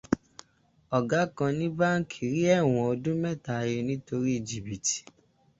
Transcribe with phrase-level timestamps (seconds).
[0.97, 4.97] Ọ̀gá kan ní báńkì rí ẹ̀wọ̀n ọdún méta he nítorí jìbìtì